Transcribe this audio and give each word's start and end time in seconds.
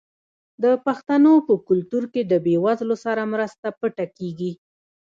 د 0.63 0.65
پښتنو 0.85 1.33
په 1.47 1.53
کلتور 1.67 2.03
کې 2.13 2.21
د 2.31 2.33
بې 2.45 2.55
وزلو 2.65 2.95
سره 3.05 3.21
مرسته 3.33 3.67
پټه 3.79 4.05
کیږي. 4.17 4.51